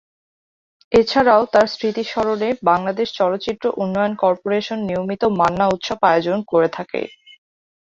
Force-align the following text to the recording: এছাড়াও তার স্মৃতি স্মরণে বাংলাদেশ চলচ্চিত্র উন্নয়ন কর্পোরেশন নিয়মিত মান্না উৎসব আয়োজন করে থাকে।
এছাড়াও 0.91 1.41
তার 1.53 1.67
স্মৃতি 1.73 2.03
স্মরণে 2.03 2.49
বাংলাদেশ 2.63 3.07
চলচ্চিত্র 3.19 3.65
উন্নয়ন 3.81 4.13
কর্পোরেশন 4.23 4.79
নিয়মিত 4.87 5.23
মান্না 5.39 5.65
উৎসব 5.75 5.99
আয়োজন 6.11 6.37
করে 6.51 6.69
থাকে। 6.77 7.01